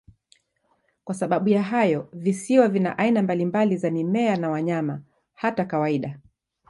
[1.03, 5.01] Kwa sababu ya hayo, visiwa vina aina mbalimbali za mimea na wanyama,
[5.33, 6.19] hata kawaida.